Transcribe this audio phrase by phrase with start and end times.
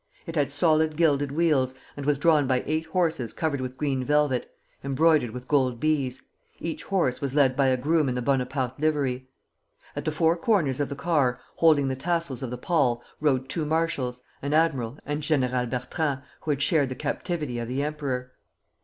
[0.25, 4.51] It had solid gilded wheels, and was drawn by eight horses covered with green velvet,
[4.83, 6.23] embroidered with gold bees;
[6.57, 9.29] each horse was led by a groom in the Bonaparte livery.
[9.95, 13.63] At the four corners of the car, holding the tassels of the pall, rode two
[13.63, 18.31] marshals, an admiral, and General Bertrand, who had shared the captivity of the Emperor.